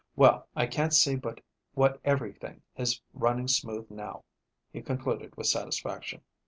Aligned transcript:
Well, 0.15 0.47
I 0.55 0.65
can't 0.65 0.95
see 0.95 1.15
but 1.15 1.41
what 1.75 2.01
everything 2.03 2.63
is 2.75 2.99
running 3.13 3.47
smooth 3.47 3.91
now," 3.91 4.23
he 4.73 4.81
concluded 4.81 5.37
with 5.37 5.45
satisfaction. 5.45 6.23